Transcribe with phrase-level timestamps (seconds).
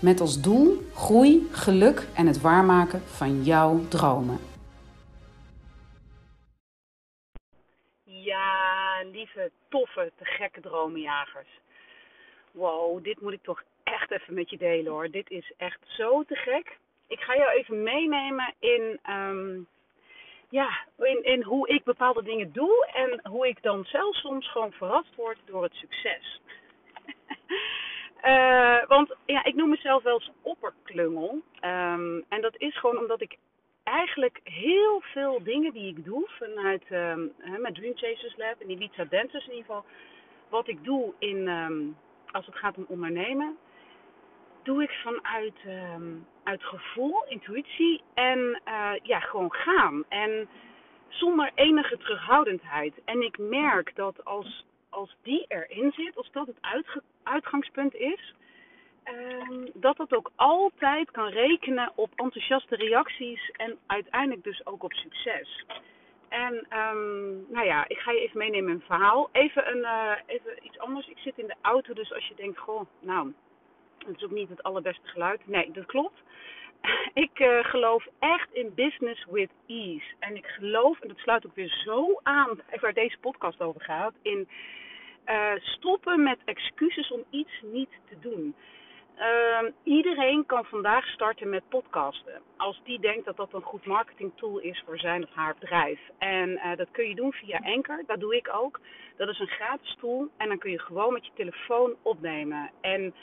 [0.00, 4.38] Met als doel groei, geluk en het waarmaken van jouw dromen.
[8.04, 11.48] Ja, lieve, toffe, te gekke dromenjagers.
[12.50, 15.10] Wow, dit moet ik toch echt even met je delen hoor.
[15.10, 16.78] Dit is echt zo te gek.
[17.06, 19.58] Ik ga jou even meenemen in, ehm,
[20.48, 24.72] ja, in, in hoe ik bepaalde dingen doe en hoe ik dan zelf soms gewoon
[24.72, 26.40] verrast word door het succes.
[28.24, 31.42] Uh, want ja, ik noem mezelf wel eens opperklungel.
[31.64, 33.36] Um, en dat is gewoon omdat ik
[33.84, 39.04] eigenlijk heel veel dingen die ik doe vanuit um, met Dream Chasers Lab en Ibiza
[39.04, 39.84] Dancers in ieder geval.
[40.48, 41.96] Wat ik doe in, um,
[42.30, 43.56] als het gaat om ondernemen,
[44.62, 45.54] doe ik vanuit
[46.44, 50.04] uit gevoel, intuïtie en uh, ja, gewoon gaan.
[50.08, 50.48] En
[51.08, 52.94] zonder enige terughoudendheid.
[53.04, 56.56] En ik merk dat als als die erin zit, als dat het
[57.22, 58.34] uitgangspunt is,
[59.04, 64.92] um, dat dat ook altijd kan rekenen op enthousiaste reacties en uiteindelijk dus ook op
[64.92, 65.64] succes.
[66.28, 69.28] En um, nou ja, ik ga je even meenemen in een verhaal.
[69.32, 71.08] Even, een, uh, even iets anders.
[71.08, 73.32] Ik zit in de auto, dus als je denkt, goh, nou,
[74.06, 75.40] het is ook niet het allerbeste geluid.
[75.46, 76.22] Nee, dat klopt.
[77.24, 80.06] Ik uh, geloof echt in business with ease.
[80.18, 84.14] En ik geloof, en dat sluit ook weer zo aan waar deze podcast over gaat,
[84.22, 84.48] in
[85.26, 88.54] uh, stoppen met excuses om iets niet te doen.
[89.18, 92.40] Uh, iedereen kan vandaag starten met podcasten.
[92.56, 96.00] Als die denkt dat dat een goed marketingtool is voor zijn of haar bedrijf.
[96.18, 98.80] En uh, dat kun je doen via Anchor, dat doe ik ook.
[99.16, 102.70] Dat is een gratis tool en dan kun je gewoon met je telefoon opnemen.
[102.80, 103.14] En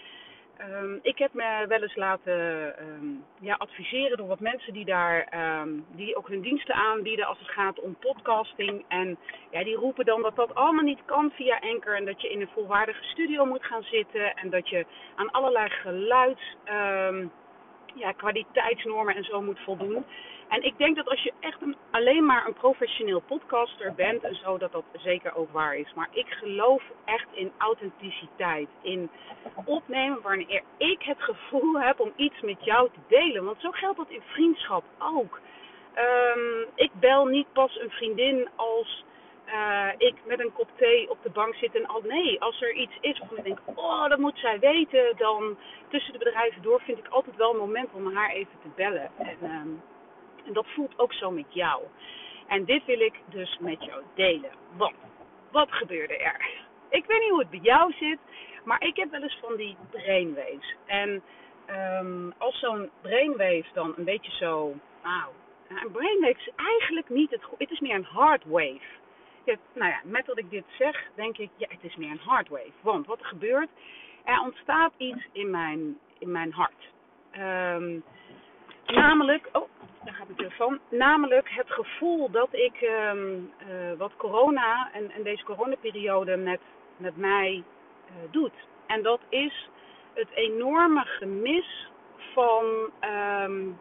[0.62, 2.40] Um, ik heb me wel eens laten
[2.82, 5.28] um, ja, adviseren door wat mensen die daar
[5.62, 8.86] um, die ook hun diensten aanbieden als het gaat om podcasting.
[8.88, 9.18] En
[9.52, 12.42] ja, die roepen dan dat dat allemaal niet kan via Anchor en dat je in
[12.42, 14.86] een volwaardige studio moet gaan zitten en dat je
[15.16, 16.56] aan allerlei geluids
[17.96, 20.06] ja, kwaliteitsnormen en zo moet voldoen.
[20.48, 24.36] En ik denk dat als je echt een, alleen maar een professioneel podcaster bent en
[24.36, 25.94] zo, dat dat zeker ook waar is.
[25.94, 28.70] Maar ik geloof echt in authenticiteit.
[28.82, 29.10] In
[29.66, 33.46] opnemen wanneer ik het gevoel heb om iets met jou te delen.
[33.46, 35.40] Want zo geldt dat in vriendschap ook.
[36.36, 39.06] Um, ik bel niet pas een vriendin als
[39.48, 42.74] uh, ik met een kop thee op de bank zit en al nee, als er
[42.74, 46.82] iets is waarvan ik denk, oh, dat moet zij weten, dan tussen de bedrijven door
[46.82, 49.12] vind ik altijd wel een moment om haar even te bellen.
[49.18, 49.82] En, um,
[50.48, 51.84] en dat voelt ook zo met jou.
[52.48, 54.52] En dit wil ik dus met jou delen.
[54.78, 54.96] Want,
[55.52, 56.50] wat gebeurde er?
[56.90, 58.20] Ik weet niet hoe het bij jou zit,
[58.64, 60.76] maar ik heb wel eens van die brainwaves.
[60.86, 61.22] En
[61.70, 65.32] um, als zo'n brainwave dan een beetje zo, nou,
[65.68, 68.98] een brainwave is eigenlijk niet het goed, het is meer een hardwave
[69.56, 72.72] nou ja, met dat ik dit zeg, denk ik, ja, het is meer een hardwave.
[72.82, 73.70] Want wat er gebeurt,
[74.24, 76.90] er ontstaat iets in mijn, in mijn hart.
[77.38, 78.04] Um,
[78.86, 79.70] namelijk, oh,
[80.08, 80.80] daar gaat mijn telefoon.
[80.90, 86.60] Namelijk het gevoel dat ik um, uh, wat corona en, en deze coronaperiode met,
[86.98, 87.64] met mij
[88.06, 88.54] uh, doet.
[88.86, 89.70] En dat is
[90.14, 91.90] het enorme gemis
[92.34, 92.66] van
[93.44, 93.78] um,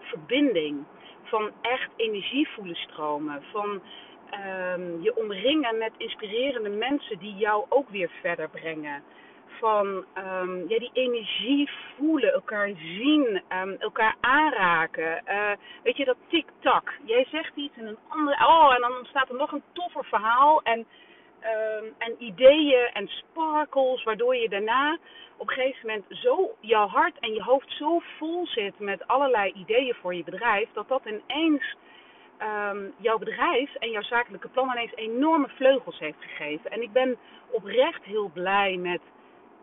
[0.00, 0.84] verbinding.
[1.22, 3.42] Van echt energie voelen stromen.
[3.52, 9.02] Van um, je omringen met inspirerende mensen die jou ook weer verder brengen.
[9.62, 15.22] Van um, ja, die energie voelen, elkaar zien, um, elkaar aanraken.
[15.28, 15.50] Uh,
[15.82, 16.92] weet je, dat tik-tak.
[17.04, 18.34] Jij zegt iets en een ander.
[18.46, 20.62] Oh, en dan ontstaat er nog een toffer verhaal.
[20.62, 20.86] En,
[21.98, 24.98] en ideeën en sparkles, waardoor je daarna
[25.36, 29.52] op een gegeven moment zo jouw hart en je hoofd zo vol zit met allerlei
[29.52, 31.76] ideeën voor je bedrijf, dat dat ineens
[32.96, 36.70] jouw bedrijf en jouw zakelijke plan ineens enorme vleugels heeft gegeven.
[36.70, 37.16] En ik ben
[37.50, 39.00] oprecht heel blij met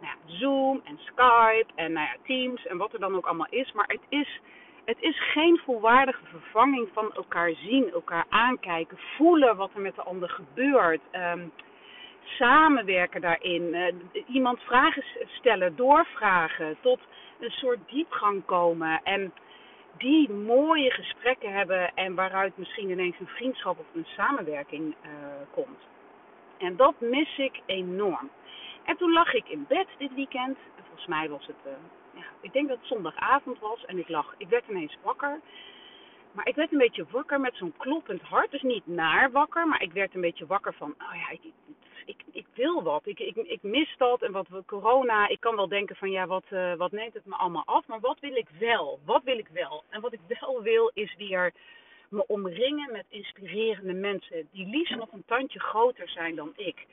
[0.02, 3.72] nou Zoom en Skype en nou ja, Teams en wat er dan ook allemaal is.
[3.72, 4.40] Maar het is,
[4.86, 10.04] het is geen volwaardige vervanging van elkaar zien, elkaar aankijken, voelen wat er met de
[10.04, 11.02] ander gebeurt.
[11.12, 11.52] Um,
[12.24, 13.62] samenwerken daarin.
[13.74, 17.00] Uh, iemand vragen stellen, doorvragen, tot
[17.40, 19.02] een soort diepgang komen.
[19.04, 19.34] En
[19.98, 25.10] die mooie gesprekken hebben en waaruit misschien ineens een vriendschap of een samenwerking uh,
[25.52, 25.80] komt.
[26.58, 28.30] En dat mis ik enorm.
[28.90, 30.58] En toen lag ik in bed dit weekend.
[30.76, 31.72] En volgens mij was het uh,
[32.14, 35.40] ja, ik denk dat het zondagavond was en ik lag, ik werd ineens wakker.
[36.32, 38.52] Maar ik werd een beetje wakker met zo'n kloppend hart.
[38.52, 41.42] Dus niet naar wakker, maar ik werd een beetje wakker van, oh ja, ik,
[42.06, 43.02] ik, ik wil wat.
[43.06, 44.22] Ik, ik, ik mis dat.
[44.22, 47.36] En wat corona, ik kan wel denken van, ja, wat, uh, wat neemt het me
[47.36, 47.88] allemaal af?
[47.88, 49.00] Maar wat wil ik wel?
[49.06, 49.84] Wat wil ik wel?
[49.90, 51.54] En wat ik wel wil is weer
[52.10, 54.48] me omringen met inspirerende mensen.
[54.52, 56.86] Die liefst nog een tandje groter zijn dan ik.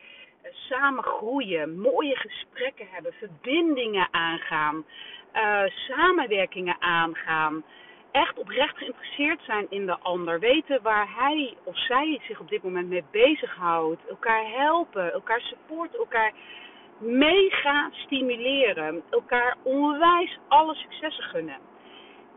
[0.50, 4.84] Samen groeien, mooie gesprekken hebben, verbindingen aangaan,
[5.34, 7.64] uh, samenwerkingen aangaan
[8.22, 10.40] echt oprecht geïnteresseerd zijn in de ander.
[10.40, 14.06] Weten waar hij of zij zich op dit moment mee bezighoudt.
[14.08, 16.32] Elkaar helpen, elkaar supporten, elkaar
[16.98, 19.02] mega stimuleren.
[19.10, 21.58] Elkaar onwijs alle successen gunnen.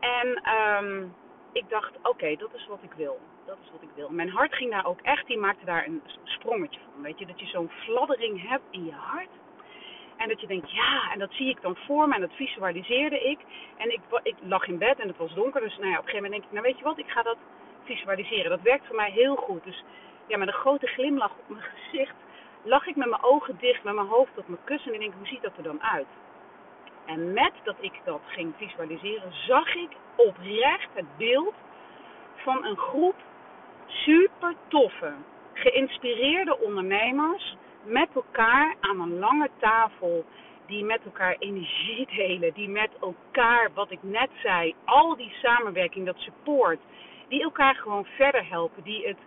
[0.00, 0.42] En
[0.84, 1.14] um,
[1.52, 3.18] ik dacht, oké, dat is wat ik wil.
[3.50, 4.10] Dat is wat ik wil.
[4.10, 7.02] Mijn hart ging daar ook echt, die maakte daar een sprongetje van.
[7.02, 9.28] Weet je, dat je zo'n fladdering hebt in je hart.
[10.16, 13.20] En dat je denkt, ja, en dat zie ik dan voor me en dat visualiseerde
[13.20, 13.38] ik.
[13.76, 16.10] En ik, ik lag in bed en het was donker, dus nou ja, op een
[16.10, 17.36] gegeven moment denk ik, nou weet je wat, ik ga dat
[17.84, 18.50] visualiseren.
[18.50, 19.64] Dat werkt voor mij heel goed.
[19.64, 19.84] Dus
[20.26, 22.14] ja, met een grote glimlach op mijn gezicht
[22.62, 25.14] lag ik met mijn ogen dicht, met mijn hoofd op mijn kussen en ik denk,
[25.14, 26.06] hoe ziet dat er dan uit?
[27.06, 31.54] En met dat ik dat ging visualiseren, zag ik oprecht het beeld
[32.34, 33.14] van een groep
[33.90, 35.12] super toffe,
[35.52, 40.24] geïnspireerde ondernemers met elkaar aan een lange tafel,
[40.66, 46.06] die met elkaar energie delen, die met elkaar, wat ik net zei, al die samenwerking,
[46.06, 46.80] dat support,
[47.28, 49.18] die elkaar gewoon verder helpen, die het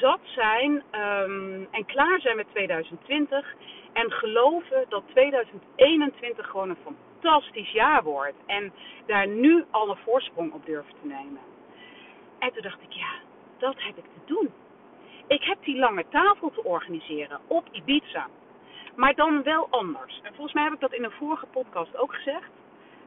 [0.00, 3.54] zat zijn um, en klaar zijn met 2020
[3.92, 8.72] en geloven dat 2021 gewoon een fantastisch jaar wordt en
[9.06, 11.40] daar nu al een voorsprong op durven te nemen.
[12.38, 13.12] En toen dacht ik, ja,
[13.64, 14.52] dat heb ik te doen.
[15.26, 18.26] Ik heb die lange tafel te organiseren op Ibiza.
[18.94, 20.20] Maar dan wel anders.
[20.22, 22.50] En volgens mij heb ik dat in een vorige podcast ook gezegd.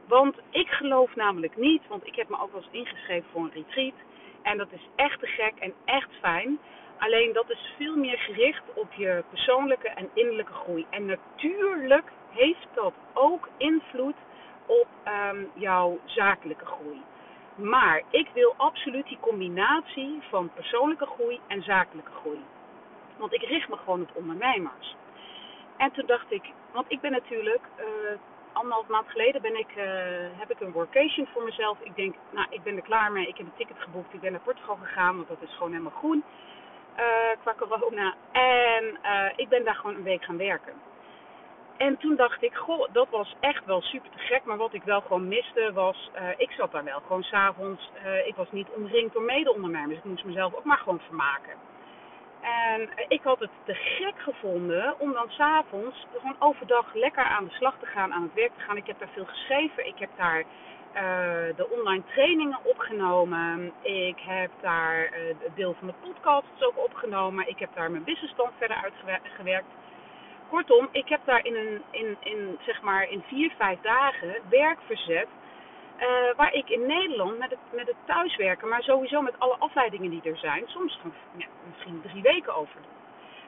[0.06, 3.52] Want ik geloof namelijk niet, want ik heb me ook wel eens ingeschreven voor een
[3.52, 3.94] retreat.
[4.42, 6.58] En dat is echt te gek en echt fijn.
[6.98, 10.86] Alleen dat is veel meer gericht op je persoonlijke en innerlijke groei.
[10.90, 14.16] En natuurlijk heeft dat ook invloed
[14.66, 14.88] op
[15.32, 17.02] um, jouw zakelijke groei.
[17.58, 22.40] Maar ik wil absoluut die combinatie van persoonlijke groei en zakelijke groei.
[23.16, 24.96] Want ik richt me gewoon op ondernemers.
[25.76, 27.84] En toen dacht ik, want ik ben natuurlijk, uh,
[28.52, 29.84] anderhalf maand geleden ben ik, uh,
[30.38, 31.78] heb ik een workation voor mezelf.
[31.80, 34.32] Ik denk, nou ik ben er klaar mee, ik heb een ticket geboekt, ik ben
[34.32, 36.24] naar Portugal gegaan, want dat is gewoon helemaal groen
[36.98, 37.04] uh,
[37.40, 38.14] qua corona.
[38.32, 38.98] En
[39.36, 40.72] ik ben daar gewoon een week gaan werken.
[41.78, 44.44] En toen dacht ik, goh, dat was echt wel super te gek.
[44.44, 47.90] Maar wat ik wel gewoon miste was, uh, ik zat daar wel gewoon s'avonds.
[48.04, 49.98] Uh, ik was niet omringd door mede-ondernemers.
[49.98, 51.52] Ik moest mezelf ook maar gewoon vermaken.
[52.40, 57.44] En uh, ik had het te gek gevonden om dan s'avonds gewoon overdag lekker aan
[57.44, 58.76] de slag te gaan, aan het werk te gaan.
[58.76, 59.86] Ik heb daar veel geschreven.
[59.86, 60.44] Ik heb daar
[61.56, 63.72] de online trainingen opgenomen.
[63.82, 67.48] Ik heb daar het deel van de podcasts ook opgenomen.
[67.48, 69.68] Ik heb daar mijn businessplan verder uitgewerkt.
[70.48, 74.78] Kortom, ik heb daar in, een, in, in, zeg maar in vier, vijf dagen werk
[74.86, 75.28] verzet.
[75.98, 76.06] Uh,
[76.36, 80.22] waar ik in Nederland met het, met het thuiswerken, maar sowieso met alle afleidingen die
[80.22, 80.98] er zijn, soms
[81.36, 82.98] ja, misschien drie weken over doe.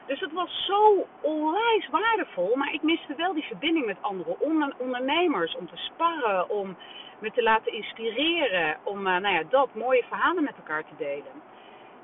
[0.05, 4.35] Dus het was zo onwijs waardevol, maar ik miste wel die verbinding met andere
[4.77, 5.55] ondernemers.
[5.55, 6.77] Om te sparren, om
[7.19, 11.41] me te laten inspireren, om uh, nou ja, dat mooie verhalen met elkaar te delen.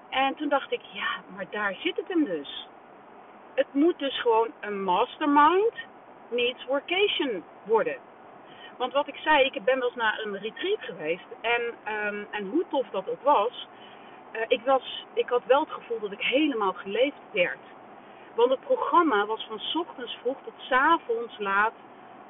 [0.10, 2.68] En toen dacht ik, ja, maar daar zit het hem dus
[3.58, 5.74] het moet dus gewoon een mastermind
[6.30, 7.98] meets workation worden.
[8.78, 11.26] Want wat ik zei, ik ben wel eens naar een retreat geweest.
[11.42, 11.62] En,
[11.94, 13.68] um, en hoe tof dat ook was,
[14.32, 17.60] uh, ik, was, ik had wel het gevoel dat ik helemaal geleefd werd.
[18.36, 21.74] Want het programma was van ochtends vroeg tot s avonds laat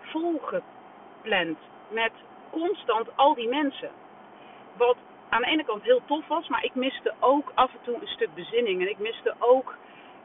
[0.02, 1.58] volgepland.
[1.90, 2.12] Met
[2.52, 3.92] constant al die mensen.
[4.78, 4.98] Wat
[5.30, 8.08] aan de ene kant heel tof was, maar ik miste ook af en toe een
[8.08, 8.82] stuk bezinning.
[8.82, 9.76] En ik miste ook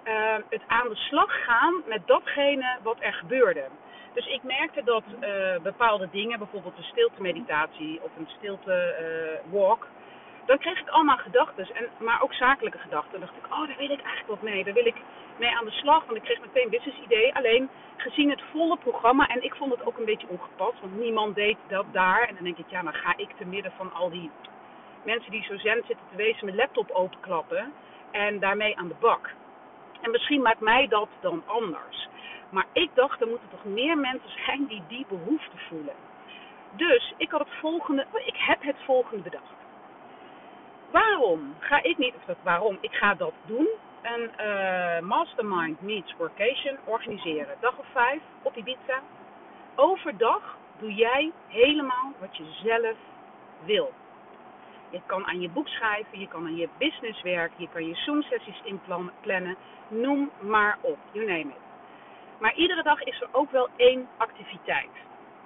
[0.04, 3.64] uh, het aan de slag gaan met datgene wat er gebeurde.
[4.14, 9.52] Dus ik merkte dat uh, bepaalde dingen, bijvoorbeeld een stilte meditatie of een stilte uh,
[9.52, 9.86] walk,
[10.46, 11.68] dan kreeg ik allemaal gedachten,
[11.98, 13.10] maar ook zakelijke gedachten.
[13.10, 14.64] Dan dacht ik, oh, daar wil ik eigenlijk wat mee.
[14.64, 14.96] Daar wil ik
[15.38, 17.34] mee aan de slag, want ik kreeg meteen een business idee.
[17.34, 21.34] Alleen gezien het volle programma, en ik vond het ook een beetje ongepast, want niemand
[21.34, 22.22] deed dat daar.
[22.28, 24.30] En dan denk ik, ja, dan ga ik te midden van al die
[25.04, 27.72] mensen die zo zen zitten te wezen mijn laptop openklappen
[28.10, 29.30] en daarmee aan de bak.
[30.02, 32.08] En misschien maakt mij dat dan anders.
[32.48, 35.94] Maar ik dacht, er moeten toch meer mensen zijn die die behoefte voelen.
[36.76, 39.60] Dus ik had het volgende, ik heb het volgende bedacht.
[40.90, 43.68] Waarom ga ik niet, of dat waarom, ik ga dat doen.
[44.02, 47.56] Een uh, mastermind meets workation organiseren.
[47.60, 49.00] Dag of vijf op Ibiza.
[49.74, 52.96] Overdag doe jij helemaal wat je zelf
[53.64, 53.92] wil.
[54.92, 57.94] Je kan aan je boek schrijven, je kan aan je business werken, je kan je
[57.94, 59.56] Zoom-sessies inplannen,
[59.88, 61.60] noem maar op, you name it.
[62.38, 64.90] Maar iedere dag is er ook wel één activiteit.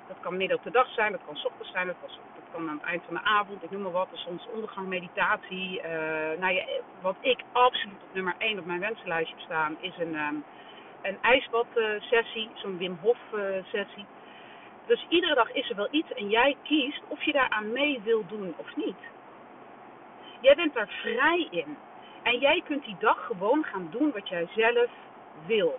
[0.09, 2.69] Dat kan midden op de dag zijn, dat kan ochtends zijn, dat kan, dat kan
[2.69, 5.81] aan het eind van de avond, ik noem maar wat, zonsondergang, meditatie.
[5.81, 5.85] Uh,
[6.39, 6.63] nou
[7.01, 10.45] wat ik absoluut op nummer 1 op mijn wensenlijstje staan, is een, um,
[11.03, 13.19] een ijsbadsessie, zo'n Wim Hof
[13.73, 14.07] sessie.
[14.87, 18.25] Dus iedere dag is er wel iets en jij kiest of je daaraan mee wil
[18.27, 19.15] doen of niet.
[20.41, 21.77] Jij bent daar vrij in.
[22.23, 24.91] En jij kunt die dag gewoon gaan doen wat jij zelf
[25.47, 25.79] wil.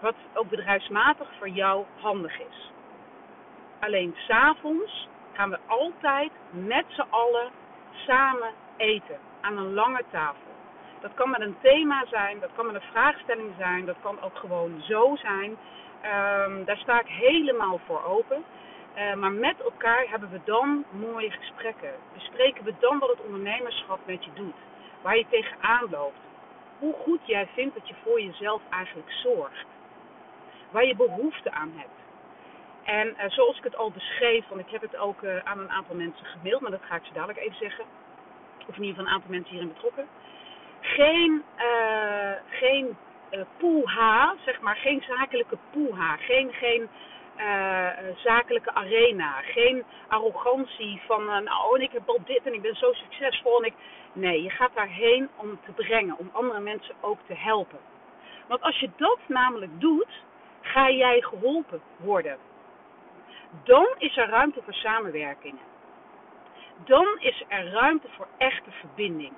[0.00, 2.70] Wat ook bedrijfsmatig voor jou handig is.
[3.80, 7.50] Alleen s'avonds gaan we altijd met z'n allen
[8.06, 9.18] samen eten.
[9.40, 10.52] Aan een lange tafel.
[11.00, 14.36] Dat kan met een thema zijn, dat kan met een vraagstelling zijn, dat kan ook
[14.36, 15.50] gewoon zo zijn.
[15.50, 18.44] Um, daar sta ik helemaal voor open.
[18.96, 21.90] Uh, maar met elkaar hebben we dan mooie gesprekken.
[22.12, 24.54] Bespreken we dan wat het ondernemerschap met je doet.
[25.02, 26.18] Waar je tegenaan loopt.
[26.78, 29.66] Hoe goed jij vindt dat je voor jezelf eigenlijk zorgt.
[30.70, 32.02] Waar je behoefte aan hebt.
[32.82, 35.70] En uh, zoals ik het al beschreef, want ik heb het ook uh, aan een
[35.70, 37.84] aantal mensen gemaild, maar dat ga ik ze dadelijk even zeggen.
[38.66, 40.06] Of in ieder geval een aantal mensen hierin betrokken.
[40.80, 41.42] Geen,
[42.50, 42.96] geen
[43.58, 46.16] poeha, zeg maar, geen zakelijke poeha.
[46.16, 46.88] Geen, geen
[47.36, 49.32] uh, zakelijke arena.
[49.42, 53.58] Geen arrogantie van, uh, nou, ik heb al dit en ik ben zo succesvol.
[53.58, 53.74] En ik...
[54.12, 57.78] Nee, je gaat daarheen om te brengen, om andere mensen ook te helpen.
[58.46, 60.22] Want als je dat namelijk doet,
[60.60, 62.38] ga jij geholpen worden.
[63.64, 65.62] Dan is er ruimte voor samenwerkingen.
[66.84, 69.32] Dan is er ruimte voor echte verbinding.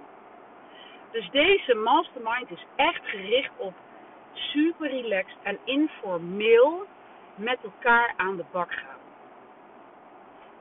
[1.11, 3.75] Dus deze mastermind is echt gericht op
[4.33, 6.87] super relaxed en informeel
[7.37, 8.95] met elkaar aan de bak gaan.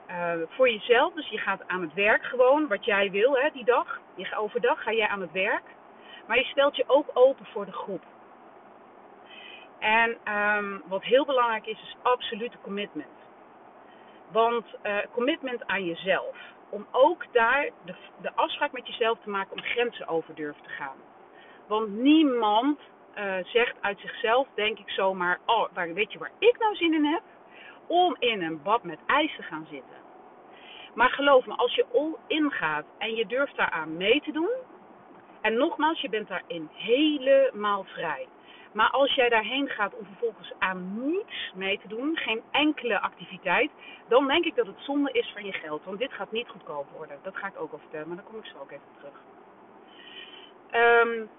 [0.10, 3.66] Uh, voor jezelf, dus je gaat aan het werk gewoon, wat jij wil hè, die
[3.66, 4.00] dag.
[4.16, 5.64] Je, overdag ga jij aan het werk.
[6.28, 8.04] Maar je stelt je ook open voor de groep.
[9.80, 13.18] En um, wat heel belangrijk is, is absolute commitment.
[14.32, 16.38] Want uh, commitment aan jezelf.
[16.70, 20.70] Om ook daar de, de afspraak met jezelf te maken om grenzen over durven te
[20.70, 20.98] gaan.
[21.68, 22.80] Want niemand
[23.16, 26.94] uh, zegt uit zichzelf, denk ik zomaar, oh, waar, weet je waar ik nou zin
[26.94, 27.22] in heb?
[27.88, 30.04] Om in een bad met ijs te gaan zitten.
[30.94, 34.50] Maar geloof me, als je all in gaat en je durft daaraan mee te doen,
[35.42, 38.28] en nogmaals, je bent daarin helemaal vrij.
[38.74, 43.72] Maar als jij daarheen gaat om vervolgens aan niets mee te doen, geen enkele activiteit,
[44.08, 45.84] dan denk ik dat het zonde is van je geld.
[45.84, 47.20] Want dit gaat niet goedkoop worden.
[47.22, 49.22] Dat ga ik ook al vertellen, maar daar kom ik zo ook even terug.
[50.72, 51.30] Um,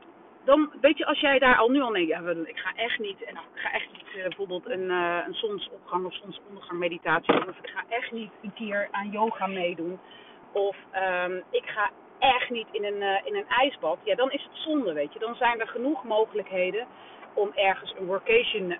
[0.46, 2.06] dan weet je, als jij daar al nu al nee,
[2.44, 6.06] ik ga echt niet, en ik ga echt niet uh, bijvoorbeeld een, uh, een zonsopgang
[6.06, 9.98] of zonsondergang meditatie doen, of ik ga echt niet een keer aan yoga meedoen,
[10.52, 10.76] of
[11.24, 14.56] um, ik ga echt niet in een, uh, in een ijsbad, ja, dan is het
[14.56, 15.18] zonde, weet je.
[15.18, 16.86] Dan zijn er genoeg mogelijkheden
[17.34, 18.78] om ergens een workation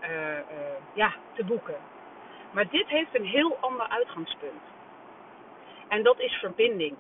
[0.95, 1.77] ja, te boeken.
[2.51, 4.63] Maar dit heeft een heel ander uitgangspunt.
[5.89, 6.97] En dat is verbinding.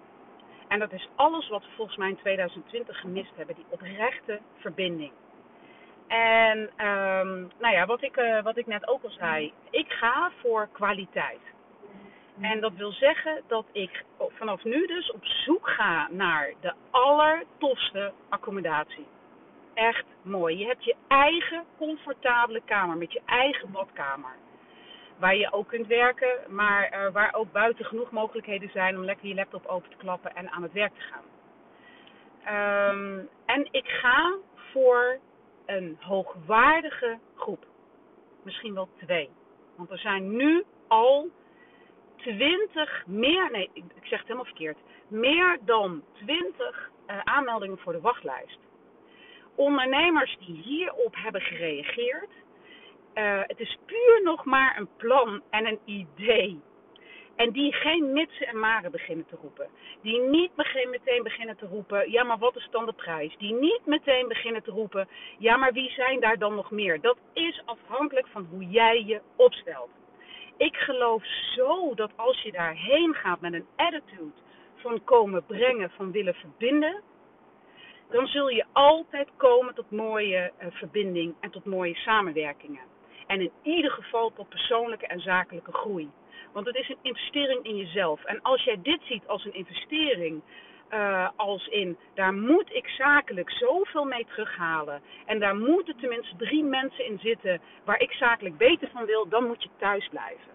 [0.68, 5.12] En dat is alles wat we volgens mij in 2020 gemist hebben, die oprechte verbinding.
[6.06, 10.30] En um, nou ja, wat ik, uh, wat ik net ook al zei, ik ga
[10.40, 11.40] voor kwaliteit.
[12.40, 18.12] En dat wil zeggen dat ik vanaf nu dus op zoek ga naar de allertofste
[18.28, 19.06] accommodatie.
[19.75, 20.58] Echt mooi.
[20.58, 24.37] Je hebt je eigen comfortabele kamer met je eigen badkamer
[25.18, 29.28] waar je ook kunt werken, maar uh, waar ook buiten genoeg mogelijkheden zijn om lekker
[29.28, 31.25] je laptop open te klappen en aan het werk te gaan.
[32.49, 34.37] Um, en ik ga
[34.73, 35.18] voor
[35.66, 37.66] een hoogwaardige groep.
[38.42, 39.30] Misschien wel twee.
[39.76, 41.28] Want er zijn nu al
[42.16, 48.00] twintig meer, nee, ik zeg het helemaal verkeerd, meer dan twintig uh, aanmeldingen voor de
[48.00, 48.58] wachtlijst.
[49.54, 52.30] Ondernemers die hierop hebben gereageerd,
[53.18, 56.61] uh, het is puur nog maar een plan en een idee.
[57.37, 59.68] En die geen mitsen en maren beginnen te roepen.
[60.02, 63.37] Die niet meteen beginnen te roepen, ja maar wat is dan de prijs?
[63.37, 65.08] Die niet meteen beginnen te roepen,
[65.38, 67.00] ja maar wie zijn daar dan nog meer?
[67.00, 69.90] Dat is afhankelijk van hoe jij je opstelt.
[70.56, 74.32] Ik geloof zo dat als je daarheen gaat met een attitude
[74.75, 77.02] van komen brengen, van willen verbinden,
[78.11, 82.94] dan zul je altijd komen tot mooie uh, verbinding en tot mooie samenwerkingen.
[83.26, 86.11] En in ieder geval tot persoonlijke en zakelijke groei.
[86.52, 88.25] Want het is een investering in jezelf.
[88.25, 90.42] En als jij dit ziet als een investering,
[90.90, 95.02] uh, als in daar moet ik zakelijk zoveel mee terughalen.
[95.26, 99.47] En daar moeten tenminste drie mensen in zitten waar ik zakelijk beter van wil, dan
[99.47, 100.54] moet je thuis blijven.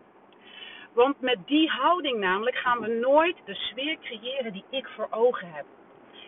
[0.93, 5.51] Want met die houding namelijk gaan we nooit de sfeer creëren die ik voor ogen
[5.51, 5.65] heb.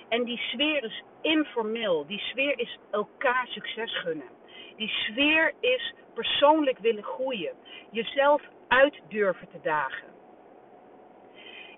[0.09, 2.05] En die sfeer is informeel.
[2.07, 4.29] Die sfeer is elkaar succes gunnen.
[4.75, 7.53] Die sfeer is persoonlijk willen groeien.
[7.91, 10.07] Jezelf uit durven te dagen.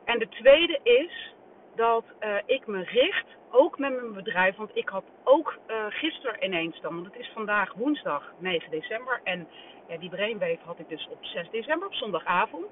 [0.06, 1.34] En de tweede is
[1.76, 6.44] dat uh, ik me richt, ook met mijn bedrijf, want ik had ook uh, gisteren
[6.44, 9.48] ineens dan, want het is vandaag woensdag 9 december en
[9.88, 12.66] ja, die brainwave had ik dus op 6 december, op zondagavond.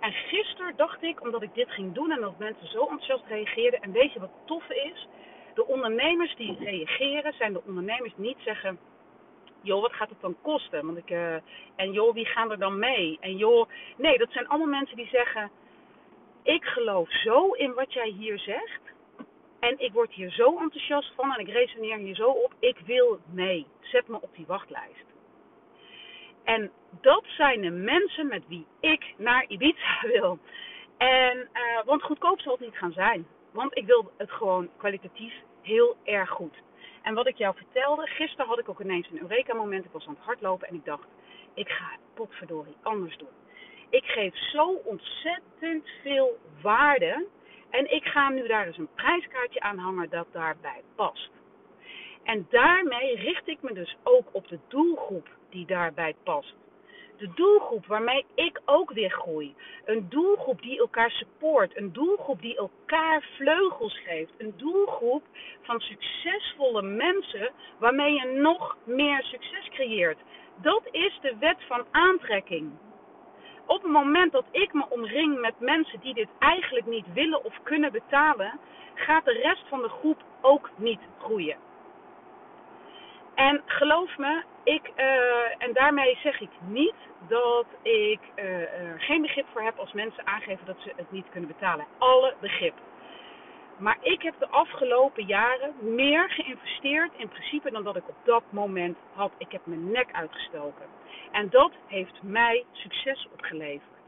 [0.00, 3.80] En gisteren dacht ik, omdat ik dit ging doen en dat mensen zo enthousiast reageerden,
[3.80, 5.08] en weet je wat toffe is?
[5.54, 8.78] De ondernemers die reageren zijn de ondernemers die niet zeggen,
[9.62, 10.86] joh, wat gaat het dan kosten?
[10.86, 11.34] Want ik, uh,
[11.76, 13.18] en joh, wie gaan er dan mee?
[13.20, 15.50] En joh, nee, dat zijn allemaal mensen die zeggen,
[16.42, 18.80] ik geloof zo in wat jij hier zegt.
[19.60, 22.54] En ik word hier zo enthousiast van en ik resoneer hier zo op.
[22.58, 23.66] Ik wil mee.
[23.80, 25.04] Zet me op die wachtlijst.
[26.44, 30.38] En dat zijn de mensen met wie ik naar Ibiza wil.
[30.96, 33.26] En, uh, want goedkoop zal het niet gaan zijn.
[33.50, 36.54] Want ik wil het gewoon kwalitatief heel erg goed.
[37.02, 39.84] En wat ik jou vertelde, gisteren had ik ook ineens een Eureka-moment.
[39.84, 41.06] Ik was aan het hardlopen en ik dacht,
[41.54, 43.28] ik ga het potverdorie anders doen.
[43.88, 47.26] Ik geef zo ontzettend veel waarde.
[47.70, 51.30] En ik ga nu daar eens een prijskaartje aan hangen dat daarbij past.
[52.22, 56.54] En daarmee richt ik me dus ook op de doelgroep die daarbij past.
[57.20, 59.54] De doelgroep waarmee ik ook weer groei.
[59.84, 61.76] Een doelgroep die elkaar support.
[61.76, 64.32] Een doelgroep die elkaar vleugels geeft.
[64.38, 65.22] Een doelgroep
[65.62, 70.18] van succesvolle mensen waarmee je nog meer succes creëert.
[70.56, 72.72] Dat is de wet van aantrekking
[73.70, 77.54] op het moment dat ik me omring met mensen die dit eigenlijk niet willen of
[77.62, 78.58] kunnen betalen,
[78.94, 81.56] gaat de rest van de groep ook niet groeien.
[83.34, 85.04] En geloof me, ik, uh,
[85.58, 86.94] en daarmee zeg ik niet
[87.28, 91.48] dat ik er geen begrip voor heb als mensen aangeven dat ze het niet kunnen
[91.48, 91.86] betalen.
[91.98, 92.74] Alle begrip.
[93.80, 98.42] Maar ik heb de afgelopen jaren meer geïnvesteerd in principe dan dat ik op dat
[98.50, 99.32] moment had.
[99.38, 100.86] Ik heb mijn nek uitgestoken.
[101.30, 104.00] En dat heeft mij succes opgeleverd.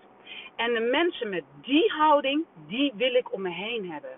[0.56, 4.16] En de mensen met die houding, die wil ik om me heen hebben.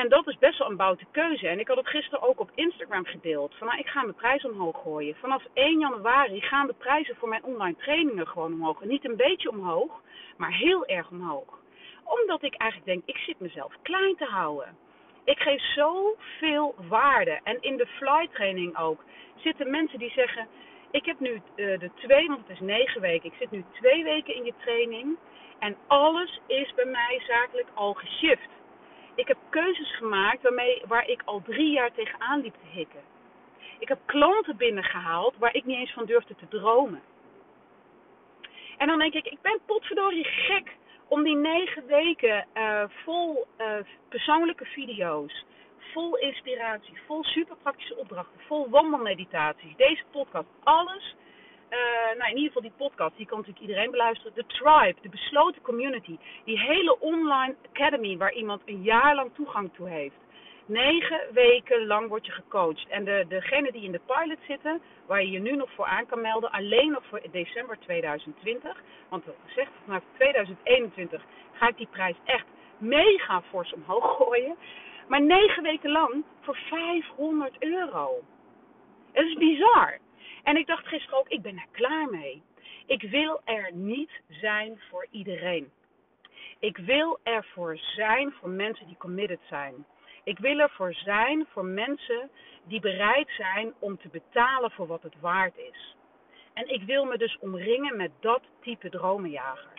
[0.00, 1.48] En dat is best wel een boute keuze.
[1.48, 3.54] En ik had het gisteren ook op Instagram gedeeld.
[3.54, 5.16] Van nou, ik ga mijn prijs omhoog gooien.
[5.16, 8.84] Vanaf 1 januari gaan de prijzen voor mijn online trainingen gewoon omhoog.
[8.84, 10.02] Niet een beetje omhoog,
[10.36, 11.58] maar heel erg omhoog.
[12.04, 14.76] Omdat ik eigenlijk denk, ik zit mezelf klein te houden.
[15.24, 17.40] Ik geef zoveel waarde.
[17.42, 19.04] En in de fly training ook
[19.36, 20.48] zitten mensen die zeggen,
[20.90, 23.30] ik heb nu uh, de twee, want het is negen weken.
[23.30, 25.16] Ik zit nu twee weken in je training.
[25.58, 28.48] En alles is bij mij zakelijk al geshift.
[29.18, 33.00] Ik heb keuzes gemaakt waarmee, waar ik al drie jaar tegenaan liep te hikken.
[33.78, 37.02] Ik heb klanten binnengehaald waar ik niet eens van durfde te dromen.
[38.76, 40.76] En dan denk ik, ik ben potverdorie gek
[41.08, 43.74] om die negen weken uh, vol uh,
[44.08, 45.44] persoonlijke video's,
[45.92, 49.76] vol inspiratie, vol super praktische opdrachten, vol wandelmeditaties.
[49.76, 51.14] Deze podcast, alles.
[51.70, 54.34] Uh, nou, in ieder geval die podcast, die kan natuurlijk iedereen beluisteren.
[54.34, 56.18] De tribe, de besloten community.
[56.44, 60.16] Die hele online academy waar iemand een jaar lang toegang toe heeft.
[60.66, 62.86] Negen weken lang word je gecoacht.
[62.88, 66.06] En de, degene die in de pilot zitten, waar je je nu nog voor aan
[66.06, 68.82] kan melden, alleen nog voor december 2020.
[69.08, 72.46] Want we gezegd, vanaf 2021 ga ik die prijs echt
[72.78, 74.56] mega fors omhoog gooien.
[75.08, 78.20] Maar negen weken lang voor 500 euro.
[79.12, 79.98] Het is bizar.
[80.48, 82.42] En ik dacht gisteren ook, ik ben er klaar mee.
[82.86, 85.70] Ik wil er niet zijn voor iedereen.
[86.58, 89.86] Ik wil ervoor zijn voor mensen die committed zijn.
[90.24, 92.30] Ik wil ervoor zijn voor mensen
[92.64, 95.96] die bereid zijn om te betalen voor wat het waard is.
[96.52, 99.77] En ik wil me dus omringen met dat type dromenjagers.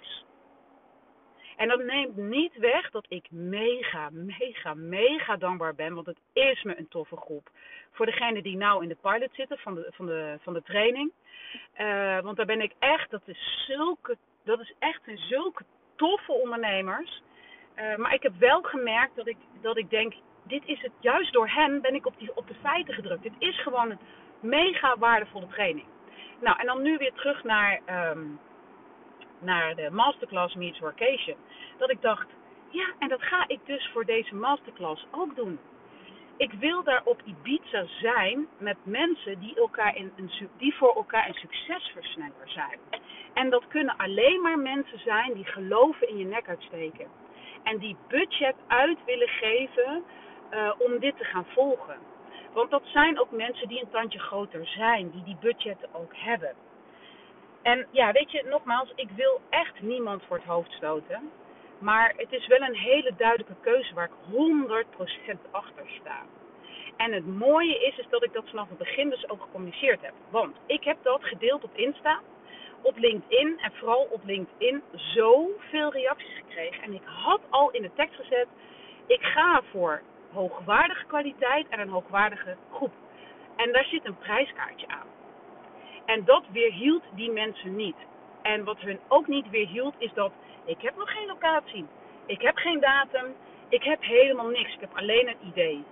[1.59, 5.93] En dat neemt niet weg dat ik mega, mega, mega dankbaar ben.
[5.93, 7.49] Want het is me een toffe groep.
[7.91, 11.11] Voor degenen die nou in de pilot zitten van de, van de, van de training.
[11.79, 15.63] Uh, want daar ben ik echt, dat is, zulke, dat is echt een zulke
[15.95, 17.21] toffe ondernemers.
[17.75, 21.33] Uh, maar ik heb wel gemerkt dat ik, dat ik denk, dit is het, juist
[21.33, 23.23] door hen ben ik op, die, op de feiten gedrukt.
[23.23, 23.99] Dit is gewoon een
[24.39, 25.85] mega waardevolle training.
[26.41, 28.39] Nou, en dan nu weer terug naar, um,
[29.39, 31.35] naar de Masterclass Meets Workation.
[31.77, 32.27] Dat ik dacht,
[32.69, 35.59] ja, en dat ga ik dus voor deze masterclass ook doen.
[36.37, 41.27] Ik wil daar op Ibiza zijn met mensen die, elkaar in een, die voor elkaar
[41.27, 42.79] een succesversneller zijn.
[43.33, 47.07] En dat kunnen alleen maar mensen zijn die geloven in je nek uitsteken.
[47.63, 50.03] En die budget uit willen geven
[50.53, 51.97] uh, om dit te gaan volgen.
[52.53, 56.55] Want dat zijn ook mensen die een tandje groter zijn, die die budgetten ook hebben.
[57.61, 61.31] En ja, weet je, nogmaals, ik wil echt niemand voor het hoofd stoten.
[61.79, 66.21] Maar het is wel een hele duidelijke keuze waar ik 100% achter sta.
[66.97, 70.13] En het mooie is, is dat ik dat vanaf het begin dus ook gecommuniceerd heb.
[70.29, 72.19] Want ik heb dat gedeeld op Insta,
[72.81, 76.83] op LinkedIn en vooral op LinkedIn zoveel reacties gekregen.
[76.83, 78.47] En ik had al in de tekst gezet,
[79.07, 80.01] ik ga voor
[80.33, 82.93] hoogwaardige kwaliteit en een hoogwaardige groep.
[83.55, 85.07] En daar zit een prijskaartje aan.
[86.13, 87.95] En dat weerhield die mensen niet.
[88.41, 90.31] En wat hun ook niet weerhield is dat
[90.65, 91.85] ik heb nog geen locatie.
[92.25, 93.35] Ik heb geen datum.
[93.67, 94.73] Ik heb helemaal niks.
[94.73, 95.83] Ik heb alleen een idee.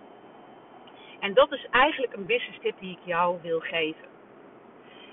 [1.19, 4.08] En dat is eigenlijk een business tip die ik jou wil geven.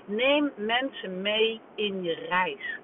[0.05, 2.79] Neem mensen mee in je reis.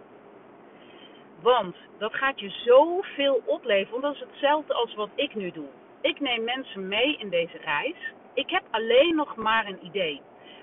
[1.41, 4.01] Want dat gaat je zoveel opleveren.
[4.01, 5.67] Want dat is hetzelfde als wat ik nu doe.
[6.01, 7.95] Ik neem mensen mee in deze reis.
[8.33, 10.21] Ik heb alleen nog maar een idee.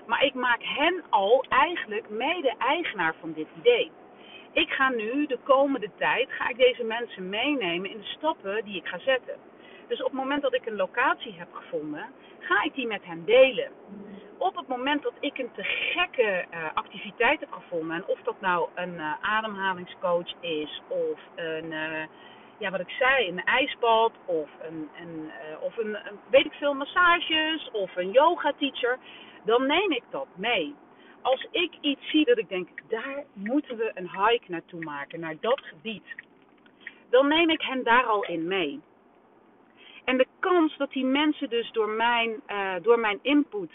[0.09, 3.91] Maar ik maak hen al eigenlijk mede-eigenaar van dit idee.
[4.51, 8.75] Ik ga nu de komende tijd ga ik deze mensen meenemen in de stappen die
[8.75, 9.35] ik ga zetten.
[9.87, 12.05] Dus op het moment dat ik een locatie heb gevonden,
[12.39, 13.71] ga ik die met hen delen.
[14.37, 18.41] Op het moment dat ik een te gekke uh, activiteit heb gevonden, en of dat
[18.41, 22.03] nou een uh, ademhalingscoach is, of een, uh,
[22.57, 26.73] ja, wat ik zei, een ijsbad, of een, een of een, een, weet ik veel,
[26.73, 28.97] massages, of een yoga teacher,
[29.45, 30.75] dan neem ik dat mee.
[31.21, 35.35] Als ik iets zie dat ik denk, daar moeten we een hike naartoe maken, naar
[35.39, 36.15] dat gebied,
[37.09, 38.81] dan neem ik hen daar al in mee.
[40.03, 43.71] En de kans dat die mensen dus door mijn, uh, door mijn input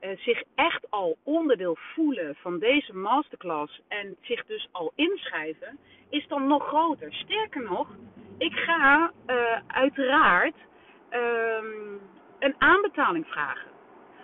[0.00, 6.26] uh, zich echt al onderdeel voelen van deze masterclass en zich dus al inschrijven, is
[6.28, 7.14] dan nog groter.
[7.14, 7.88] Sterker nog,
[8.38, 10.54] ik ga uh, uiteraard
[12.38, 13.73] een aanbetaling vragen.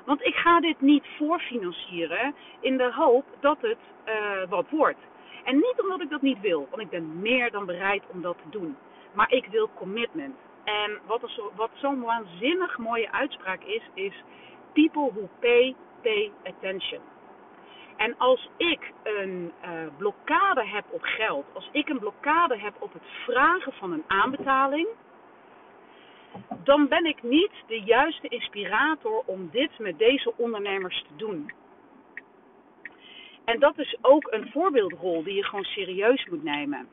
[0.04, 4.98] Want ik ga dit niet voorfinancieren in de hoop dat het uh, wat wordt.
[5.44, 8.36] En niet omdat ik dat niet wil, want ik ben meer dan bereid om dat
[8.42, 8.76] te doen.
[9.12, 10.36] Maar ik wil commitment.
[10.64, 14.12] En wat, zo, wat zo'n waanzinnig mooie uitspraak is, is
[14.72, 17.00] people who pay, pay attention.
[17.96, 22.92] En als ik een uh, blokkade heb op geld, als ik een blokkade heb op
[22.92, 24.88] het vragen van een aanbetaling,
[26.64, 31.52] dan ben ik niet de juiste inspirator om dit met deze ondernemers te doen.
[33.44, 36.88] En dat is ook een voorbeeldrol die je gewoon serieus moet nemen.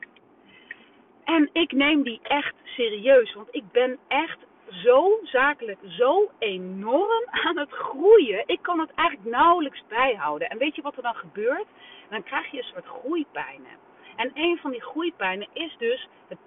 [1.24, 4.38] En ik neem die echt serieus, want ik ben echt
[4.70, 8.42] zo zakelijk, zo enorm aan het groeien.
[8.46, 10.48] Ik kan het eigenlijk nauwelijks bijhouden.
[10.48, 11.66] En weet je wat er dan gebeurt?
[12.10, 13.87] Dan krijg je een soort groeipijnen.
[14.18, 16.38] En een van die groeipijnen is dus het,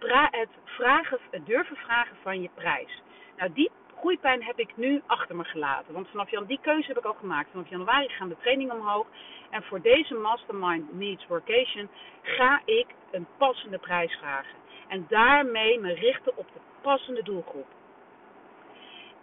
[0.66, 3.02] vragen, het durven vragen van je prijs.
[3.38, 5.94] Nou, die groeipijn heb ik nu achter me gelaten.
[5.94, 7.50] Want vanaf jan, die keuze heb ik al gemaakt.
[7.52, 9.08] Vanaf januari gaan de trainingen omhoog.
[9.50, 11.90] En voor deze Mastermind Needs Workation
[12.22, 14.56] ga ik een passende prijs vragen.
[14.88, 17.68] En daarmee me richten op de passende doelgroep.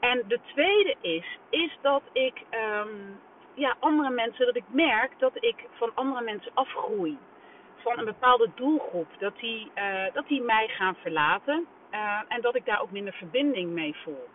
[0.01, 3.21] En de tweede is, is dat ik um,
[3.55, 7.19] ja, andere mensen, dat ik merk dat ik van andere mensen afgroei.
[7.89, 9.09] Van een bepaalde doelgroep.
[9.19, 11.67] Dat die, uh, dat die mij gaan verlaten.
[11.91, 14.29] Uh, en dat ik daar ook minder verbinding mee voel.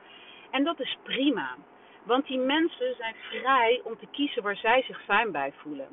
[0.51, 1.55] En dat is prima.
[2.03, 5.87] Want die mensen zijn vrij om te kiezen waar zij zich fijn bij voelen.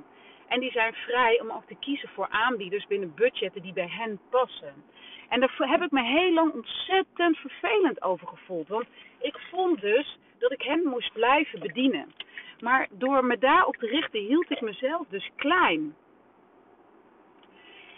[0.49, 4.21] En die zijn vrij om ook te kiezen voor aanbieders binnen budgetten die bij hen
[4.31, 4.75] passen.
[5.29, 8.69] En daar heb ik me heel lang ontzettend vervelend over gevoeld.
[8.69, 8.87] Want
[9.19, 12.13] ik vond dus dat ik hen moest blijven bedienen.
[12.61, 15.95] Maar door me daarop te richten hield ik mezelf dus klein.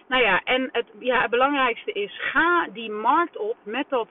[0.07, 4.09] Nou ja, en het, ja, het belangrijkste is, ga die markt op met dat,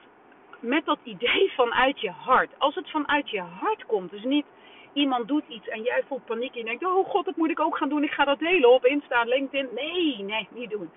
[0.60, 2.50] met dat idee vanuit je hart.
[2.58, 4.46] Als het vanuit je hart komt, dus niet
[4.92, 7.60] iemand doet iets en jij voelt paniek en je denkt, oh god, dat moet ik
[7.60, 9.68] ook gaan doen, ik ga dat delen op Insta, LinkedIn.
[9.74, 10.90] Nee, nee, niet doen.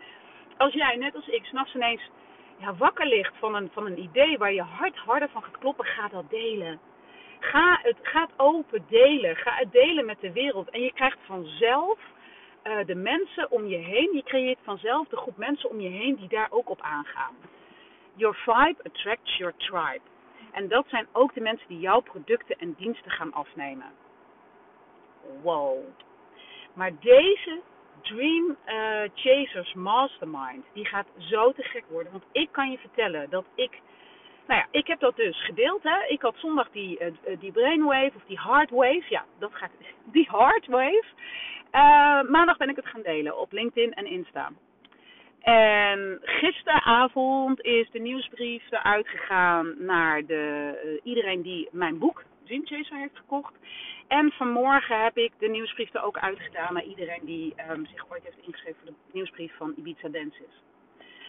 [0.58, 2.01] Als jij, net als ik, s'nachts ineens
[2.58, 5.86] ja, wakker ligt van een, van een idee waar je hart harder van gaat kloppen,
[5.86, 6.79] ga dat delen.
[7.39, 9.36] Ga het, ga het open delen.
[9.36, 10.69] Ga het delen met de wereld.
[10.69, 11.99] En je krijgt vanzelf
[12.67, 14.10] uh, de mensen om je heen.
[14.13, 17.36] Je creëert vanzelf de groep mensen om je heen die daar ook op aangaan.
[18.13, 20.01] Your vibe attracts your tribe.
[20.51, 23.91] En dat zijn ook de mensen die jouw producten en diensten gaan afnemen.
[25.41, 25.78] Wow.
[26.73, 27.62] Maar deze
[28.01, 32.12] Dream uh, Chasers Mastermind, die gaat zo te gek worden.
[32.12, 33.80] Want ik kan je vertellen dat ik,
[34.47, 35.84] nou ja, ik heb dat dus gedeeld.
[35.84, 36.06] Hè.
[36.08, 39.04] Ik had zondag die, uh, die brainwave of die heartwave.
[39.10, 39.71] Ja, dat gaat,
[40.15, 41.06] die heartwave.
[41.75, 44.51] Uh, maandag ben ik het gaan delen op LinkedIn en Insta.
[45.41, 52.65] En gisteravond is de nieuwsbrief eruit gegaan naar de, uh, iedereen die mijn boek Dream
[52.65, 53.53] Chaser heeft gekocht.
[54.07, 58.23] En vanmorgen heb ik de nieuwsbrief er ook uitgedaan naar iedereen die um, zich ooit
[58.23, 60.63] heeft ingeschreven voor de nieuwsbrief van Ibiza Dances.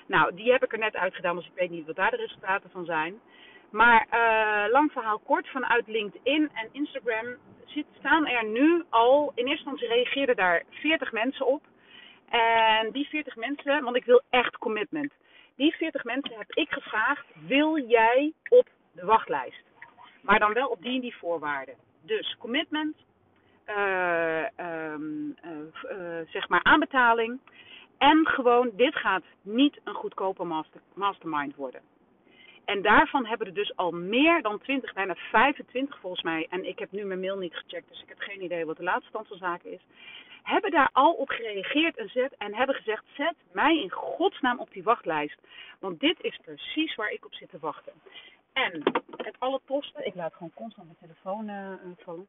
[0.07, 2.71] Nou, die heb ik er net uitgedaan, dus ik weet niet wat daar de resultaten
[2.71, 3.21] van zijn.
[3.71, 7.37] Maar uh, lang verhaal kort, vanuit LinkedIn en Instagram
[7.99, 11.63] staan er nu al, in eerste instantie reageerden daar 40 mensen op.
[12.29, 15.13] En die 40 mensen, want ik wil echt commitment.
[15.57, 19.65] Die 40 mensen heb ik gevraagd, wil jij op de wachtlijst?
[20.23, 21.75] Maar dan wel op die en die voorwaarden.
[22.03, 22.97] Dus commitment,
[23.67, 24.45] uh,
[24.93, 27.41] um, uh, zeg maar aanbetaling.
[27.99, 31.81] En gewoon, dit gaat niet een goedkope master, mastermind worden.
[32.67, 36.47] En daarvan hebben er dus al meer dan 20, bijna 25 volgens mij.
[36.51, 38.83] En ik heb nu mijn mail niet gecheckt, dus ik heb geen idee wat de
[38.83, 39.81] laatste stand van zaken is.
[40.43, 44.73] Hebben daar al op gereageerd en, zet, en hebben gezegd: zet mij in godsnaam op
[44.73, 45.39] die wachtlijst.
[45.79, 47.93] Want dit is precies waar ik op zit te wachten.
[48.53, 48.83] En
[49.17, 52.29] het allertofste, ik laat gewoon constant mijn telefoon uh, vallen.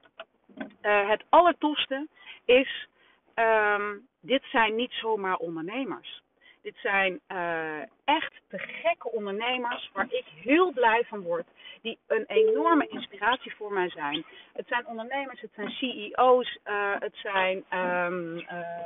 [0.82, 2.08] Uh, het allertofste
[2.46, 2.88] is:
[3.36, 6.22] um, dit zijn niet zomaar ondernemers.
[6.62, 11.48] Dit zijn uh, echt te gekke ondernemers waar ik heel blij van word.
[11.82, 14.26] Die een enorme inspiratie voor mij zijn.
[14.54, 18.46] Het zijn ondernemers, het zijn CEO's, uh, het zijn um,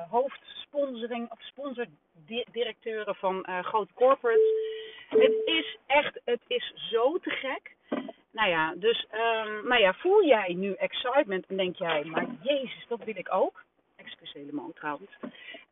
[0.10, 4.52] hoofdsponsoring of sponsordirecteuren van grote corporates.
[5.10, 7.76] Het is echt, het is zo te gek.
[8.32, 13.04] Nou ja, dus um, ja, voel jij nu excitement en denk jij, maar jezus, dat
[13.04, 13.64] wil ik ook.
[13.96, 15.12] Excuseer helemaal trouwens.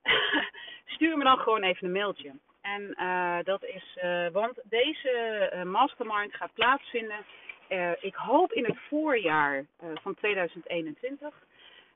[0.90, 2.32] stuur me dan gewoon even een mailtje.
[2.62, 7.26] En uh, dat is, uh, want deze uh, mastermind gaat plaatsvinden.
[8.00, 9.66] ik hoop in het voorjaar
[10.02, 11.44] van 2021.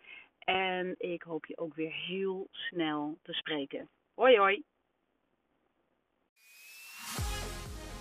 [0.45, 3.89] En ik hoop je ook weer heel snel te spreken.
[4.13, 4.63] Hoi hoi.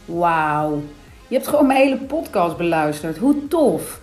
[0.04, 0.82] Wauw.
[1.28, 3.18] Je hebt gewoon mijn hele podcast beluisterd.
[3.18, 4.02] Hoe tof.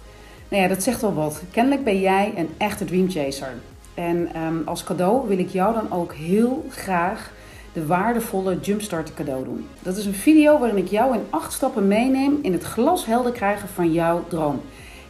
[0.49, 1.43] Nou ja, dat zegt wel wat.
[1.51, 3.53] Kennelijk ben jij een echte dreamchaser.
[3.93, 7.31] En um, als cadeau wil ik jou dan ook heel graag
[7.73, 9.67] de waardevolle Jumpstart cadeau doen.
[9.81, 13.69] Dat is een video waarin ik jou in acht stappen meeneem in het glashelder krijgen
[13.69, 14.61] van jouw droom.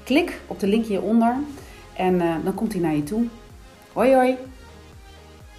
[0.04, 1.36] Klik op de link hieronder.
[1.98, 3.26] En uh, dan komt hij naar je toe.
[3.94, 4.38] Hoi hoi!